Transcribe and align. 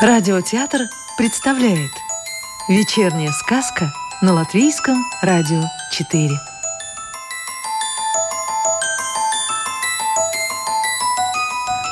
Радиотеатр 0.00 0.88
представляет 1.16 1.90
Вечерняя 2.68 3.32
сказка 3.32 3.92
на 4.22 4.32
Латвийском 4.32 5.04
радио 5.22 5.60
4 5.90 6.30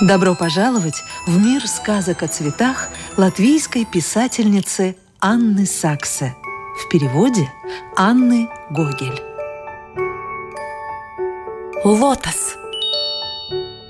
Добро 0.03 0.37
пожаловать 0.37 1.03
в 1.27 1.37
мир 1.45 1.67
сказок 1.67 2.23
о 2.23 2.29
цветах 2.29 2.91
латвийской 3.17 3.85
писательницы 3.85 4.97
Анны 5.21 5.67
Саксе 5.67 6.37
В 6.79 6.89
переводе 6.89 7.53
Анны 7.97 8.49
Гогель. 8.71 9.21
Лотос 11.83 12.55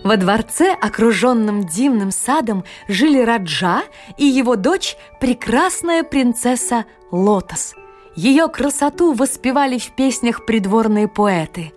Во 0.07 0.17
дворце, 0.17 0.73
окруженном 0.73 1.65
дивным 1.65 2.13
садом, 2.13 2.63
жили 2.87 3.21
Раджа 3.21 3.83
и 4.17 4.25
его 4.25 4.55
дочь, 4.55 4.97
прекрасная 5.21 6.05
принцесса 6.05 6.85
Лотос. 7.11 7.75
Ее 8.15 8.47
красоту 8.47 9.15
воспевали 9.15 9.79
в 9.79 9.97
песнях 9.97 10.47
придворные 10.47 11.09
поэты. 11.09 11.73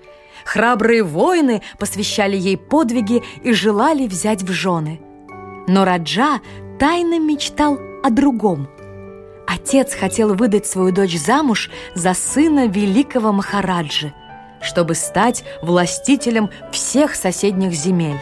Храбрые 0.45 1.01
воины 1.01 1.63
посвящали 1.79 2.37
ей 2.37 2.55
подвиги 2.55 3.23
и 3.41 3.51
желали 3.51 4.05
взять 4.05 4.43
в 4.43 4.51
жены. 4.51 5.01
Но 5.67 5.83
Раджа 5.83 6.39
тайно 6.79 7.17
мечтал 7.17 7.79
о 8.03 8.11
другом. 8.11 8.67
Отец 9.47 9.95
хотел 9.95 10.35
выдать 10.35 10.67
свою 10.67 10.91
дочь 10.91 11.17
замуж 11.17 11.71
за 11.95 12.13
сына 12.13 12.67
великого 12.67 13.31
Махараджи, 13.31 14.13
чтобы 14.61 14.95
стать 14.95 15.43
властителем 15.61 16.49
всех 16.71 17.15
соседних 17.15 17.73
земель. 17.73 18.19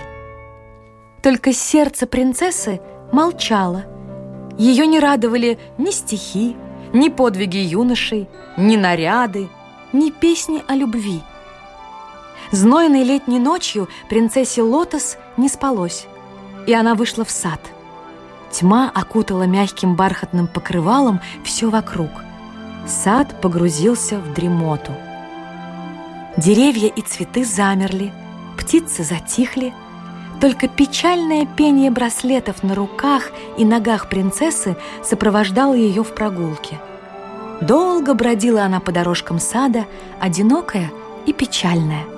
Только 1.21 1.53
сердце 1.53 2.07
принцессы 2.07 2.79
молчало. 3.11 3.85
Ее 4.57 4.87
не 4.87 4.99
радовали 4.99 5.59
ни 5.77 5.91
стихи, 5.91 6.55
ни 6.93 7.09
подвиги 7.09 7.57
юношей, 7.57 8.27
ни 8.57 8.75
наряды, 8.75 9.49
ни 9.93 10.09
песни 10.11 10.63
о 10.67 10.75
любви– 10.75 11.21
Знойной 12.51 13.03
летней 13.03 13.39
ночью 13.39 13.89
принцессе 14.09 14.61
Лотос 14.61 15.17
не 15.35 15.49
спалось, 15.49 16.07
и 16.65 16.73
она 16.73 16.95
вышла 16.95 17.25
в 17.25 17.31
сад. 17.31 17.59
Тьма 18.51 18.89
окутала 18.93 19.43
мягким 19.43 19.95
бархатным 19.95 20.47
покрывалом 20.47 21.19
все 21.43 21.69
вокруг. 21.69 22.09
Сад 22.87 23.41
погрузился 23.41 24.17
в 24.19 24.33
дремоту. 24.33 24.93
Деревья 26.37 26.87
и 26.87 27.01
цветы 27.01 27.43
замерли, 27.43 28.13
птицы 28.57 29.03
затихли, 29.03 29.73
только 30.39 30.67
печальное 30.67 31.45
пение 31.45 31.89
браслетов 31.89 32.63
на 32.63 32.75
руках 32.75 33.31
и 33.57 33.65
ногах 33.65 34.07
принцессы 34.07 34.77
сопровождало 35.03 35.73
ее 35.73 36.03
в 36.03 36.13
прогулке. 36.13 36.79
Долго 37.61 38.13
бродила 38.13 38.63
она 38.63 38.79
по 38.79 38.91
дорожкам 38.91 39.39
сада, 39.39 39.85
одинокая 40.19 40.91
и 41.25 41.33
печальная– 41.33 42.03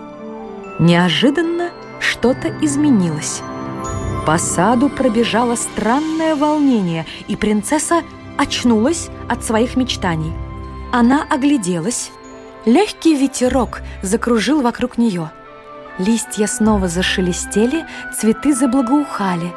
Неожиданно 0.79 1.71
что-то 1.99 2.47
изменилось. 2.61 3.41
По 4.25 4.37
саду 4.37 4.87
пробежало 4.87 5.55
странное 5.55 6.35
волнение, 6.37 7.05
и 7.27 7.35
принцесса 7.35 8.01
очнулась 8.37 9.09
от 9.27 9.43
своих 9.43 9.75
мечтаний. 9.75 10.31
Она 10.93 11.25
огляделась. 11.29 12.11
Легкий 12.65 13.15
ветерок 13.15 13.81
закружил 14.01 14.61
вокруг 14.61 14.97
нее. 14.97 15.31
Листья 15.97 16.47
снова 16.47 16.87
зашелестели, 16.87 17.85
цветы 18.17 18.53
заблагоухали. 18.53 19.51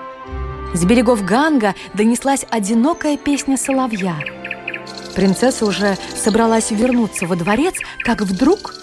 С 0.74 0.84
берегов 0.84 1.24
Ганга 1.24 1.74
донеслась 1.94 2.46
одинокая 2.50 3.16
песня 3.16 3.56
соловья. 3.56 4.16
Принцесса 5.14 5.66
уже 5.66 5.96
собралась 6.16 6.70
вернуться 6.70 7.26
во 7.26 7.36
дворец, 7.36 7.74
как 8.02 8.22
вдруг 8.22 8.74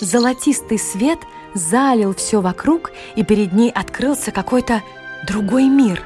золотистый 0.00 0.78
свет– 0.78 1.18
залил 1.54 2.14
все 2.14 2.40
вокруг, 2.40 2.92
и 3.16 3.24
перед 3.24 3.52
ней 3.52 3.70
открылся 3.70 4.30
какой-то 4.30 4.82
другой 5.26 5.64
мир. 5.64 6.02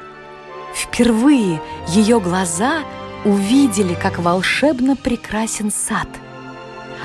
Впервые 0.73 1.61
ее 1.87 2.19
глаза 2.19 2.81
увидели, 3.23 3.95
как 3.95 4.19
волшебно 4.19 4.95
прекрасен 4.95 5.71
сад. 5.71 6.07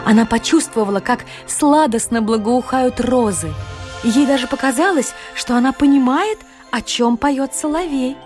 Она 0.04 0.26
почувствовала, 0.26 1.00
как 1.00 1.24
сладостно 1.46 2.22
благоухают 2.22 3.00
розы, 3.00 3.52
ей 4.02 4.26
даже 4.26 4.46
показалось, 4.46 5.12
что 5.34 5.56
она 5.56 5.72
понимает, 5.72 6.38
о 6.70 6.80
чем 6.80 7.16
поет 7.16 7.54
соловей. 7.54 8.16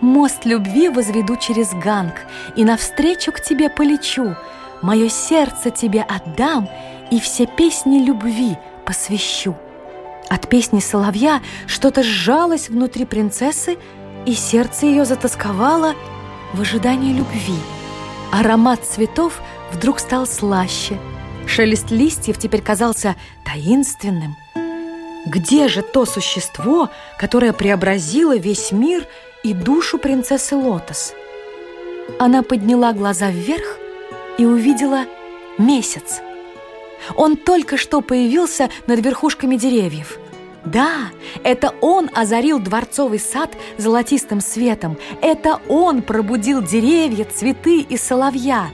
«Мост 0.00 0.46
любви 0.46 0.88
возведу 0.88 1.36
через 1.36 1.74
ганг, 1.74 2.14
и 2.56 2.64
навстречу 2.64 3.32
к 3.32 3.40
тебе 3.42 3.68
полечу, 3.68 4.34
мое 4.80 5.10
сердце 5.10 5.70
тебе 5.70 6.02
отдам, 6.02 6.70
и 7.10 7.20
все 7.20 7.46
песни 7.46 7.98
любви– 7.98 8.56
посвящу. 8.86 9.54
От 10.28 10.48
песни 10.48 10.80
соловья 10.80 11.40
что-то 11.66 12.02
сжалось 12.02 12.68
внутри 12.68 13.04
принцессы, 13.04 13.78
и 14.26 14.34
сердце 14.34 14.86
ее 14.86 15.04
затасковало 15.04 15.94
в 16.54 16.60
ожидании 16.60 17.12
любви. 17.12 17.58
Аромат 18.32 18.84
цветов 18.84 19.40
вдруг 19.72 19.98
стал 20.00 20.26
слаще. 20.26 20.98
Шелест 21.46 21.90
листьев 21.90 22.38
теперь 22.38 22.62
казался 22.62 23.16
таинственным. 23.44 24.36
Где 25.26 25.68
же 25.68 25.82
то 25.82 26.06
существо, 26.06 26.90
которое 27.18 27.52
преобразило 27.52 28.36
весь 28.36 28.72
мир 28.72 29.06
и 29.42 29.52
душу 29.52 29.98
принцессы 29.98 30.56
Лотос? 30.56 31.12
Она 32.18 32.42
подняла 32.42 32.92
глаза 32.92 33.30
вверх 33.30 33.78
и 34.38 34.44
увидела 34.44 35.04
месяц– 35.58 36.20
он 37.16 37.36
только 37.36 37.76
что 37.76 38.00
появился 38.00 38.70
над 38.86 39.04
верхушками 39.04 39.56
деревьев. 39.56 40.18
Да, 40.64 41.10
это 41.42 41.74
он 41.80 42.10
озарил 42.14 42.58
дворцовый 42.58 43.18
сад 43.18 43.50
золотистым 43.78 44.40
светом. 44.40 44.98
Это 45.22 45.58
он 45.68 46.02
пробудил 46.02 46.62
деревья, 46.62 47.24
цветы 47.24 47.80
и 47.80 47.96
соловья. 47.96 48.70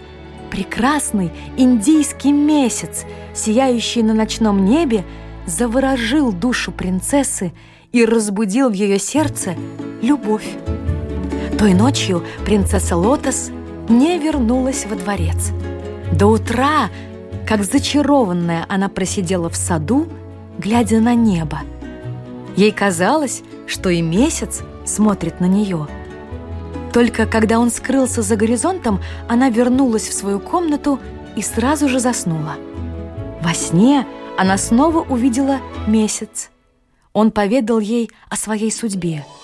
Прекрасный 0.51 1.33
индийский 1.57 2.33
месяц, 2.33 3.05
сияющий 3.35 4.03
на 4.03 4.15
ночном 4.15 4.65
небе, 4.65 5.05
заворожил 5.47 6.33
душу 6.33 6.73
принцессы 6.73 7.53
и 7.93 8.05
разбудил 8.05 8.71
в 8.71 8.73
ее 8.73 8.99
сердце 8.99 9.55
любовь. 10.03 10.49
Той 11.59 11.75
ночью 11.75 12.25
принцесса 12.45 12.97
Лотос 12.97 13.51
не 13.89 14.19
вернулась 14.19 14.87
во 14.87 14.97
дворец. 14.97 15.53
До 16.13 16.27
утра 16.27 16.91
как 17.47 17.63
зачарованная 17.63 18.67
она 18.69 18.89
просидела 18.89 19.49
в 19.49 19.57
саду, 19.57 20.09
глядя 20.59 21.01
на 21.01 21.15
небо. 21.15 21.61
Ей 22.57 22.73
казалось, 22.73 23.43
что 23.67 23.89
и 23.89 24.03
месяц 24.03 24.63
смотрит 24.85 25.41
на 25.41 25.47
нее. 25.47 25.87
Только 26.97 27.27
когда 27.27 27.59
он 27.59 27.71
скрылся 27.71 28.23
за 28.23 28.37
горизонтом, 28.37 29.03
она 29.29 29.51
вернулась 29.51 30.09
в 30.09 30.15
свою 30.15 30.41
комнату 30.41 30.99
и 31.37 31.43
сразу 31.43 31.91
же 31.91 32.01
заснула. 32.01 32.55
Во 33.43 33.53
сне 33.53 34.07
она 34.39 34.57
снова 34.57 35.01
увидела 35.01 35.59
месяц. 35.87 36.49
Он 37.13 37.33
поведал 37.33 37.81
ей 37.81 38.11
о 38.31 38.37
своей 38.37 38.73
судьбе– 38.73 39.27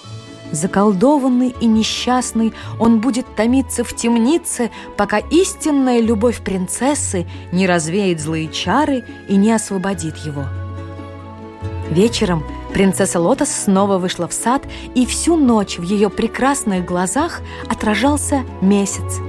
Заколдованный 0.53 1.55
и 1.63 1.67
несчастный, 1.67 2.53
он 2.79 3.01
будет 3.01 3.25
томиться 3.37 3.85
в 3.85 3.97
темнице, 3.97 4.71
пока 4.99 5.17
истинная 5.17 6.01
любовь 6.01 6.43
принцессы 6.45 7.27
не 7.53 7.67
развеет 7.67 8.21
злые 8.21 8.53
чары 8.53 9.03
и 9.29 9.37
не 9.37 9.51
освободит 9.51 10.19
его. 10.19 10.45
Вечером 11.91 12.45
принцесса 12.73 13.21
Лотос 13.21 13.51
снова 13.51 13.99
вышла 13.99 14.29
в 14.29 14.33
сад, 14.33 14.63
и 14.95 15.05
всю 15.07 15.37
ночь 15.37 15.79
в 15.79 15.83
ее 15.83 16.11
прекрасных 16.11 16.85
глазах 16.85 17.41
отражался 17.69 18.45
месяц. 18.61 19.21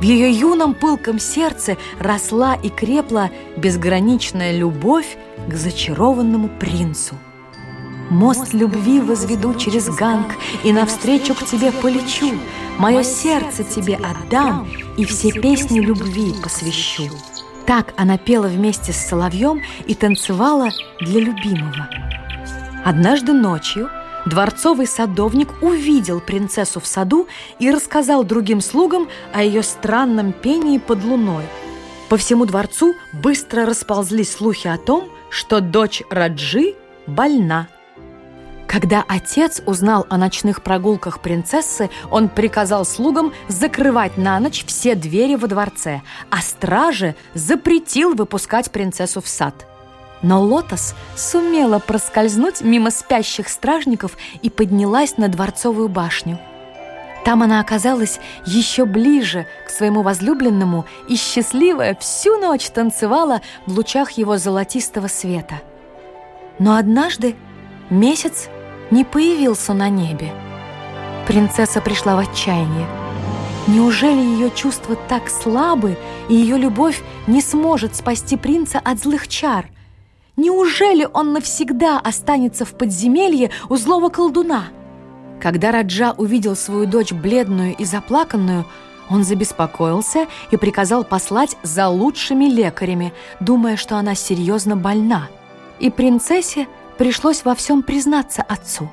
В 0.00 0.02
ее 0.02 0.30
юном 0.30 0.74
пылком 0.74 1.18
сердце 1.18 1.78
росла 1.98 2.54
и 2.54 2.68
крепла 2.68 3.30
безграничная 3.56 4.56
любовь 4.56 5.16
к 5.48 5.54
зачарованному 5.54 6.48
принцу. 6.60 7.14
Мост 8.10 8.52
любви 8.54 9.00
возведу 9.00 9.54
через 9.54 9.88
ганг, 9.88 10.36
И 10.64 10.72
навстречу 10.72 11.34
к 11.34 11.44
тебе 11.44 11.72
полечу. 11.72 12.34
Мое 12.78 13.02
сердце 13.02 13.64
тебе 13.64 13.96
отдам, 13.96 14.68
И 14.96 15.04
все 15.04 15.32
песни 15.32 15.80
любви 15.80 16.34
посвящу. 16.42 17.10
Так 17.66 17.94
она 17.96 18.16
пела 18.16 18.46
вместе 18.46 18.92
с 18.92 18.96
соловьем 18.96 19.62
и 19.86 19.94
танцевала 19.94 20.68
для 21.00 21.20
любимого. 21.20 21.88
Однажды 22.84 23.32
ночью 23.32 23.90
дворцовый 24.24 24.86
садовник 24.86 25.62
увидел 25.62 26.20
принцессу 26.20 26.78
в 26.78 26.86
саду 26.86 27.26
и 27.58 27.70
рассказал 27.70 28.22
другим 28.22 28.60
слугам 28.60 29.08
о 29.32 29.42
ее 29.42 29.64
странном 29.64 30.32
пении 30.32 30.78
под 30.78 31.02
луной. 31.02 31.44
По 32.08 32.16
всему 32.16 32.44
дворцу 32.44 32.94
быстро 33.12 33.66
расползлись 33.66 34.32
слухи 34.32 34.68
о 34.68 34.78
том, 34.78 35.08
что 35.28 35.60
дочь 35.60 36.02
Раджи 36.08 36.74
больна. 37.08 37.68
Когда 38.76 39.06
отец 39.08 39.62
узнал 39.64 40.04
о 40.10 40.18
ночных 40.18 40.62
прогулках 40.62 41.20
принцессы, 41.20 41.88
он 42.10 42.28
приказал 42.28 42.84
слугам 42.84 43.32
закрывать 43.48 44.18
на 44.18 44.38
ночь 44.38 44.66
все 44.66 44.94
двери 44.94 45.34
во 45.34 45.48
дворце, 45.48 46.02
а 46.28 46.42
страже 46.42 47.14
запретил 47.32 48.14
выпускать 48.14 48.70
принцессу 48.70 49.22
в 49.22 49.28
сад. 49.28 49.66
Но 50.20 50.42
Лотос 50.42 50.94
сумела 51.16 51.78
проскользнуть 51.78 52.60
мимо 52.60 52.90
спящих 52.90 53.48
стражников 53.48 54.18
и 54.42 54.50
поднялась 54.50 55.16
на 55.16 55.28
дворцовую 55.28 55.88
башню. 55.88 56.38
Там 57.24 57.42
она 57.42 57.60
оказалась 57.60 58.20
еще 58.44 58.84
ближе 58.84 59.46
к 59.66 59.70
своему 59.70 60.02
возлюбленному 60.02 60.84
и 61.08 61.16
счастливая 61.16 61.94
всю 61.94 62.36
ночь 62.36 62.68
танцевала 62.68 63.40
в 63.64 63.72
лучах 63.72 64.10
его 64.10 64.36
золотистого 64.36 65.06
света. 65.06 65.62
Но 66.58 66.76
однажды 66.76 67.36
месяц 67.88 68.50
не 68.90 69.04
появился 69.04 69.74
на 69.74 69.88
небе. 69.88 70.32
Принцесса 71.26 71.80
пришла 71.80 72.16
в 72.16 72.18
отчаяние. 72.20 72.86
Неужели 73.66 74.20
ее 74.20 74.50
чувства 74.50 74.96
так 75.08 75.28
слабы, 75.28 75.96
и 76.28 76.34
ее 76.34 76.56
любовь 76.56 77.02
не 77.26 77.40
сможет 77.40 77.96
спасти 77.96 78.36
принца 78.36 78.78
от 78.78 79.00
злых 79.00 79.26
чар? 79.26 79.66
Неужели 80.36 81.08
он 81.12 81.32
навсегда 81.32 81.98
останется 81.98 82.64
в 82.64 82.76
подземелье 82.76 83.50
у 83.68 83.76
злого 83.76 84.08
колдуна? 84.08 84.64
Когда 85.40 85.72
Раджа 85.72 86.12
увидел 86.16 86.54
свою 86.54 86.86
дочь 86.86 87.12
бледную 87.12 87.74
и 87.74 87.84
заплаканную, 87.84 88.64
он 89.08 89.24
забеспокоился 89.24 90.26
и 90.50 90.56
приказал 90.56 91.04
послать 91.04 91.56
за 91.62 91.88
лучшими 91.88 92.46
лекарями, 92.46 93.12
думая, 93.40 93.76
что 93.76 93.96
она 93.96 94.14
серьезно 94.14 94.76
больна. 94.76 95.28
И 95.78 95.90
принцессе 95.90 96.66
пришлось 96.98 97.44
во 97.44 97.54
всем 97.54 97.82
признаться 97.82 98.42
отцу. 98.42 98.88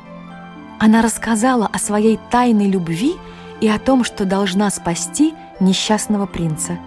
Она 0.80 1.02
рассказала 1.02 1.70
о 1.72 1.80
своей 1.80 2.20
тайной 2.32 2.68
любви 2.68 3.16
и 3.62 3.68
о 3.68 3.80
том, 3.80 4.04
что 4.04 4.26
должна 4.26 4.70
спасти 4.70 5.34
несчастного 5.60 6.26
принца. 6.26 6.78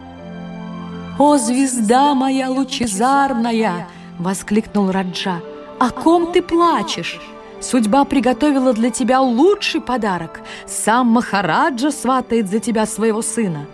«О, 1.18 1.38
звезда 1.38 2.14
моя 2.14 2.50
лучезарная!»— 2.50 3.88
воскликнул 4.18 4.90
Раджа. 4.90 5.40
«О 5.78 5.90
ком 5.90 6.32
ты 6.32 6.42
плачешь? 6.42 7.20
Судьба 7.60 8.04
приготовила 8.04 8.74
для 8.74 8.90
тебя 8.90 9.22
лучший 9.22 9.80
подарок. 9.80 10.42
Сам 10.66 11.06
Махараджа 11.06 11.90
сватает 11.90 12.50
за 12.50 12.60
тебя 12.60 12.84
своего 12.84 13.22
сына». 13.22 13.66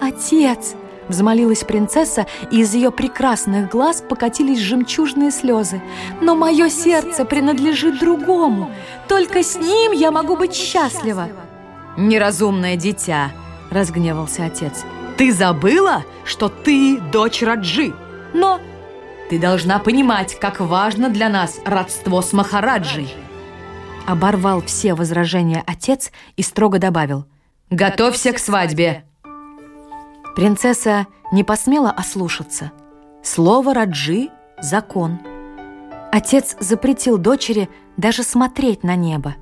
«Отец!»— 0.00 0.74
взмолилась 1.10 1.64
принцесса, 1.64 2.26
и 2.50 2.60
из 2.60 2.74
ее 2.74 2.90
прекрасных 2.90 3.68
глаз 3.68 4.02
покатились 4.08 4.60
жемчужные 4.60 5.30
слезы. 5.30 5.82
«Но 6.20 6.34
мое 6.34 6.70
сердце 6.70 7.24
принадлежит 7.24 7.98
другому. 7.98 8.70
Только 9.08 9.42
с 9.42 9.56
ним 9.56 9.92
я 9.92 10.10
могу 10.10 10.36
быть 10.36 10.54
счастлива». 10.54 11.28
«Неразумное 11.98 12.76
дитя!»— 12.76 13.32
разгневался 13.70 14.46
отец. 14.46 14.84
«Ты 15.18 15.32
забыла, 15.32 16.04
что 16.24 16.48
ты 16.48 16.98
дочь 17.12 17.42
Раджи? 17.42 17.92
Но 18.32 18.60
ты 19.30 19.38
должна 19.38 19.78
понимать, 19.78 20.38
как 20.40 20.58
важно 20.58 21.08
для 21.08 21.28
нас 21.28 21.60
родство 21.64 22.20
с 22.20 22.32
Махараджей. 22.32 23.14
Оборвал 24.04 24.60
все 24.62 24.94
возражения 24.94 25.62
отец 25.68 26.10
и 26.36 26.42
строго 26.42 26.80
добавил. 26.80 27.26
Готовься 27.70 28.32
к 28.32 28.40
свадьбе. 28.40 29.04
Принцесса 30.34 31.06
не 31.32 31.44
посмела 31.44 31.90
ослушаться. 31.90 32.72
Слово 33.22 33.74
Раджи– 33.74 34.28
закон. 34.60 35.18
Отец 36.12 36.56
запретил 36.60 37.18
дочери 37.18 37.68
даже 37.96 38.22
смотреть 38.22 38.82
на 38.82 38.96
небо. 38.96 39.36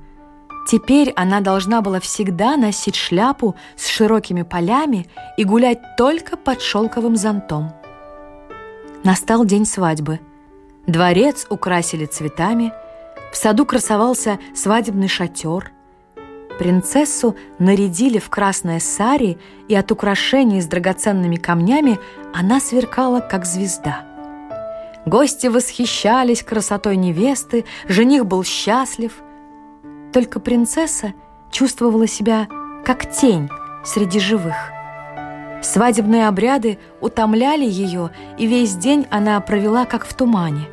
Теперь 0.67 1.11
она 1.15 1.41
должна 1.41 1.81
была 1.81 1.99
всегда 1.99 2.57
носить 2.57 2.95
шляпу 2.95 3.55
с 3.75 3.87
широкими 3.87 4.43
полями 4.43 5.07
и 5.37 5.43
гулять 5.43 5.79
только 5.97 6.37
под 6.37 6.61
шелковым 6.61 7.15
зонтом. 7.15 7.71
Настал 9.03 9.45
день 9.45 9.65
свадьбы. 9.65 10.19
Дворец 10.85 11.47
украсили 11.49 12.05
цветами, 12.05 12.73
в 13.31 13.37
саду 13.37 13.65
красовался 13.65 14.39
свадебный 14.55 15.07
шатер. 15.07 15.71
Принцессу 16.59 17.35
нарядили 17.57 18.19
в 18.19 18.29
красное 18.29 18.79
сари, 18.79 19.37
и 19.67 19.75
от 19.75 19.91
украшений 19.91 20.61
с 20.61 20.67
драгоценными 20.67 21.37
камнями 21.37 21.99
она 22.33 22.59
сверкала, 22.59 23.21
как 23.21 23.45
звезда. 23.45 24.05
Гости 25.05 25.47
восхищались 25.47 26.43
красотой 26.43 26.97
невесты, 26.97 27.65
жених 27.87 28.25
был 28.25 28.43
счастлив. 28.43 29.13
Только 30.13 30.39
принцесса 30.39 31.13
чувствовала 31.49 32.05
себя 32.05 32.47
как 32.85 33.09
тень 33.09 33.49
среди 33.83 34.19
живых– 34.19 34.55
Свадебные 35.61 36.27
обряды 36.27 36.79
утомляли 37.01 37.65
ее, 37.65 38.11
и 38.37 38.47
весь 38.47 38.75
день 38.75 39.05
она 39.09 39.39
провела 39.41 39.85
как 39.85 40.05
в 40.05 40.13
тумане. 40.13 40.67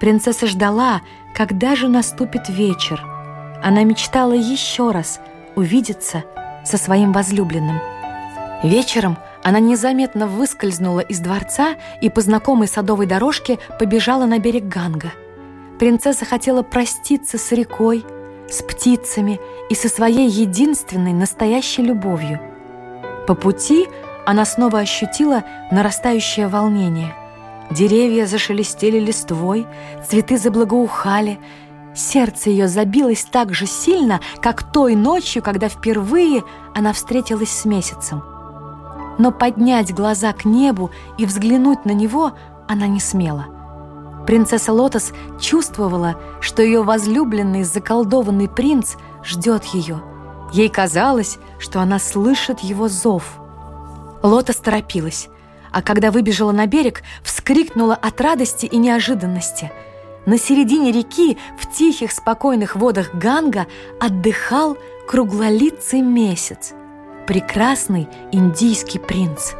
Принцесса 0.00 0.46
ждала, 0.46 1.00
когда 1.34 1.74
же 1.76 1.88
наступит 1.88 2.48
вечер. 2.48 3.02
Она 3.62 3.84
мечтала 3.84 4.32
еще 4.32 4.90
раз 4.90 5.20
увидеться 5.56 6.24
со 6.64 6.76
своим 6.76 7.12
возлюбленным. 7.12 7.80
Вечером 8.62 9.18
она 9.42 9.58
незаметно 9.58 10.26
выскользнула 10.26 11.00
из 11.00 11.18
дворца 11.20 11.74
и 12.00 12.08
по 12.10 12.20
знакомой 12.20 12.68
садовой 12.68 13.06
дорожке 13.06 13.58
побежала 13.78 14.26
на 14.26 14.38
берег 14.38 14.64
Ганга. 14.64 15.12
Принцесса 15.78 16.24
хотела 16.24 16.62
проститься 16.62 17.38
с 17.38 17.52
рекой, 17.52 18.04
с 18.48 18.62
птицами 18.62 19.40
и 19.68 19.74
со 19.74 19.88
своей 19.88 20.28
единственной 20.28 21.12
настоящей 21.12 21.82
любовью– 21.82 22.40
по 23.26 23.34
пути 23.34 23.88
она 24.26 24.44
снова 24.44 24.80
ощутила 24.80 25.44
нарастающее 25.70 26.48
волнение. 26.48 27.14
Деревья 27.70 28.26
зашелестели 28.26 28.98
листвой, 28.98 29.66
цветы 30.06 30.36
заблагоухали. 30.36 31.38
Сердце 31.94 32.50
ее 32.50 32.68
забилось 32.68 33.24
так 33.24 33.52
же 33.52 33.66
сильно, 33.66 34.20
как 34.40 34.62
той 34.62 34.94
ночью, 34.94 35.42
когда 35.42 35.68
впервые 35.68 36.42
она 36.74 36.92
встретилась 36.92 37.50
с 37.50 37.64
месяцем. 37.64 38.22
Но 39.18 39.30
поднять 39.30 39.94
глаза 39.94 40.32
к 40.32 40.44
небу 40.44 40.90
и 41.18 41.26
взглянуть 41.26 41.84
на 41.84 41.92
него 41.92 42.32
она 42.66 42.86
не 42.86 43.00
смела. 43.00 43.46
Принцесса 44.26 44.72
Лотос 44.72 45.12
чувствовала, 45.40 46.16
что 46.40 46.62
ее 46.62 46.82
возлюбленный 46.82 47.64
заколдованный 47.64 48.48
принц 48.48 48.94
ждет 49.22 49.64
ее– 49.66 50.00
Ей 50.52 50.68
казалось, 50.68 51.38
что 51.58 51.80
она 51.80 51.98
слышит 51.98 52.60
его 52.60 52.88
зов. 52.88 53.24
Лота 54.22 54.52
торопилась, 54.52 55.28
а 55.72 55.80
когда 55.80 56.10
выбежала 56.10 56.52
на 56.52 56.66
берег, 56.66 57.02
вскрикнула 57.24 57.94
от 57.94 58.20
радости 58.20 58.66
и 58.66 58.76
неожиданности. 58.76 59.72
На 60.24 60.38
середине 60.38 60.92
реки, 60.92 61.36
в 61.58 61.70
тихих 61.70 62.12
спокойных 62.12 62.76
водах 62.76 63.14
Ганга, 63.14 63.66
отдыхал 64.00 64.78
круглолицый 65.08 66.00
месяц, 66.00 66.74
прекрасный 67.26 68.08
индийский 68.30 69.00
принц. 69.00 69.52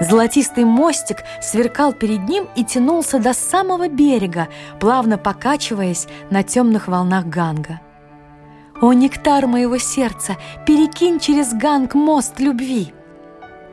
Золотистый 0.00 0.64
мостик 0.64 1.18
сверкал 1.40 1.92
перед 1.92 2.28
ним 2.28 2.48
и 2.56 2.64
тянулся 2.64 3.20
до 3.20 3.32
самого 3.32 3.88
берега, 3.88 4.48
плавно 4.80 5.16
покачиваясь 5.16 6.08
на 6.30 6.42
темных 6.42 6.88
волнах 6.88 7.26
Ганга. 7.26 7.80
«О, 8.80 8.92
нектар 8.92 9.46
моего 9.46 9.78
сердца, 9.78 10.36
перекинь 10.66 11.20
через 11.20 11.54
ганг 11.54 11.94
мост 11.94 12.40
любви!» 12.40 12.92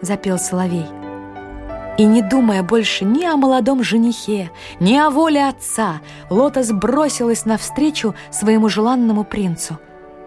Запел 0.02 0.38
соловей. 0.38 1.01
И 2.02 2.04
не 2.04 2.24
думая 2.24 2.64
больше 2.64 3.06
ни 3.06 3.24
о 3.26 3.38
молодом 3.38 3.84
женихе, 3.84 4.50
ни 4.80 4.98
о 4.98 5.12
воле 5.12 5.48
отца, 5.48 6.02
Лотос 6.32 6.72
бросилась 6.72 7.46
навстречу 7.46 8.16
своему 8.32 8.70
желанному 8.70 9.24
принцу. 9.24 9.78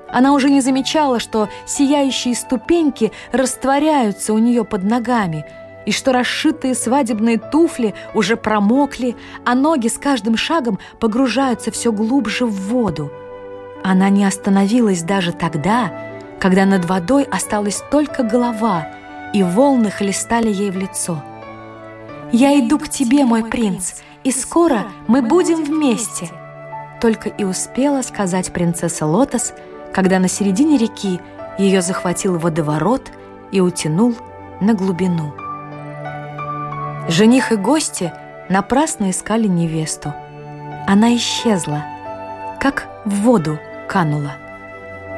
Она 0.09 0.35
уже 0.35 0.51
не 0.51 0.61
замечала, 0.61 1.19
что 1.19 1.49
сияющие 1.67 2.37
ступеньки 2.37 3.11
растворяются 3.33 4.33
у 4.33 4.39
нее 4.39 4.65
под 4.65 4.85
ногами, 4.85 5.47
и 5.85 5.91
что 5.91 6.13
расшитые 6.13 6.77
свадебные 6.77 7.39
туфли 7.39 7.93
уже 8.15 8.37
промокли, 8.37 9.17
а 9.45 9.57
ноги 9.57 9.89
с 9.89 9.99
каждым 9.99 10.37
шагом 10.37 10.79
погружаются 11.01 11.73
все 11.73 11.91
глубже 11.91 12.47
в 12.47 12.55
воду– 12.69 13.11
она 13.87 14.11
не 14.11 14.25
остановилась 14.25 15.03
даже 15.03 15.33
тогда, 15.33 15.93
когда 16.39 16.67
над 16.67 16.85
водой 16.85 17.25
осталась 17.25 17.83
только 17.91 18.23
голова, 18.23 18.87
и 19.35 19.43
волны 19.43 19.91
хлестали 19.91 20.51
ей 20.51 20.71
в 20.71 20.77
лицо. 20.77 21.23
«Я 22.33 22.59
иду 22.59 22.79
к 22.79 22.89
тебе, 22.89 23.25
мой 23.25 23.45
принц, 23.45 23.95
и 24.23 24.31
скоро 24.31 24.87
мы 25.07 25.23
будем 25.23 25.65
вместе!» 25.65 26.29
Только 27.01 27.29
и 27.29 27.45
успела 27.45 28.03
сказать 28.03 28.53
принцесса 28.53 29.07
Лотос, 29.07 29.53
когда 29.93 30.19
на 30.19 30.29
середине 30.29 30.79
реки 30.79 31.21
ее 31.59 31.83
захватил 31.83 32.39
водоворот 32.39 33.11
и 33.53 33.61
утянул 33.61 34.15
на 34.61 34.75
глубину. 34.75 35.33
Жених 37.09 37.53
и 37.53 37.57
гости 37.57 38.13
напрасно 38.49 39.11
искали 39.11 39.47
невесту. 39.47 40.15
Она 40.87 41.15
исчезла– 41.17 41.85
как 42.65 42.89
в 43.05 43.21
воду 43.21 43.59
канула. 43.87 44.37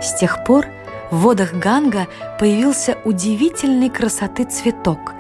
С 0.03 0.19
тех 0.19 0.43
пор 0.43 0.67
в 1.13 1.19
водах 1.19 1.53
Ганга 1.53 2.09
появился 2.41 2.99
удивительной 3.05 3.89
красоты 3.89 4.43
цветок. 4.43 5.15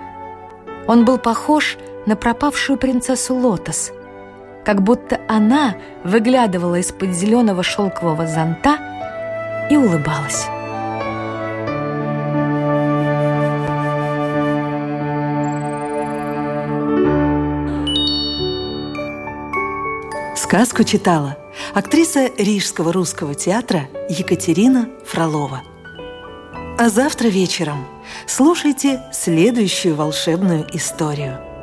Он 0.86 1.04
был 1.04 1.18
похож 1.18 1.76
на 2.06 2.16
пропавшую 2.16 2.78
принцессу 2.78 3.34
Лотос, 3.34 3.92
как 4.64 4.82
будто 4.82 5.20
она 5.28 5.76
выглядывала 6.04 6.76
из-под 6.76 7.10
зеленого 7.10 7.62
шелкового 7.62 8.26
зонта 8.26 8.78
и 9.70 9.76
улыбалась. 9.76 10.46
Сказку 20.36 20.84
читала 20.84 21.36
актриса 21.74 22.30
Рижского 22.38 22.92
русского 22.92 23.34
театра 23.34 23.88
Екатерина 24.08 24.88
Фролова. 25.04 25.62
А 26.78 26.88
завтра 26.88 27.26
вечером 27.26 27.84
слушайте 28.26 29.02
следующую 29.12 29.94
волшебную 29.94 30.66
историю– 30.74 31.40